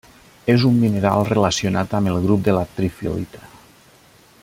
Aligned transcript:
És 0.53 0.63
un 0.69 0.79
mineral 0.83 1.25
relacionat 1.27 1.93
amb 1.99 2.11
el 2.13 2.19
grup 2.27 2.43
de 2.49 2.57
la 2.59 2.65
trifilita. 2.79 3.47